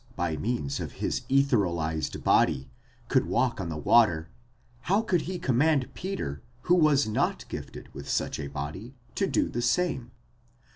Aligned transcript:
_of 0.79 0.91
his 0.93 1.21
etherealized 1.29 2.23
body, 2.23 2.71
could 3.07 3.27
walk 3.27 3.61
on 3.61 3.69
the 3.69 3.77
water, 3.77 4.29
how 4.89 5.03
could 5.03 5.21
he 5.29 5.37
command 5.37 5.93
Peter, 5.93 6.41
who 6.63 6.73
was 6.73 7.07
not 7.07 7.47
gifted 7.49 7.87
with 7.93 8.09
such 8.09 8.39
a 8.39 8.47
body, 8.47 8.95
to 9.13 9.27
do 9.27 9.47
the 9.47 9.61
same? 9.61 10.09